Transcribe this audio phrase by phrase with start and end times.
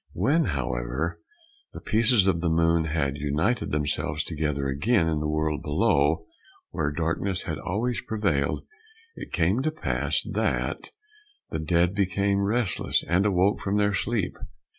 [0.13, 1.21] When, however,
[1.73, 6.25] the pieces of the moon had united themselves together again in the world below,
[6.71, 8.65] where darkness had always prevailed,
[9.15, 10.89] it came to pass that
[11.51, 14.35] the dead became restless and awoke from their sleep.